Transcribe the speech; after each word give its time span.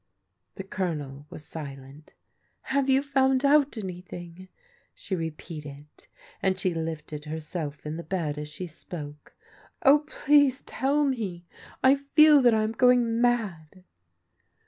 The 0.55 0.63
Colonel 0.63 1.27
was 1.29 1.45
silent. 1.45 2.15
"Have 2.73 2.89
you 2.89 3.03
found 3.03 3.45
out 3.45 3.77
anything?" 3.77 4.47
she 4.95 5.15
repeated, 5.15 5.85
and 6.41 6.59
she 6.59 6.73
lifted 6.73 7.25
herself 7.25 7.85
in 7.85 7.97
the 7.97 8.03
bed 8.03 8.39
as 8.39 8.47
she 8.49 8.65
spoke." 8.65 9.35
Oh, 9.85 9.99
please 9.99 10.63
tell 10.63 11.05
me! 11.05 11.45
I 11.83 11.93
feel 11.93 12.41
that 12.41 12.53
I 12.55 12.63
am 12.63 12.71
going 12.71 13.21
mad 13.21 13.83